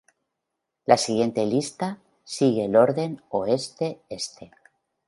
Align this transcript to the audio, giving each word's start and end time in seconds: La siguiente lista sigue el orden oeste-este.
La 0.87 0.97
siguiente 0.97 1.45
lista 1.45 1.99
sigue 2.23 2.65
el 2.65 2.75
orden 2.75 3.21
oeste-este. 3.29 4.51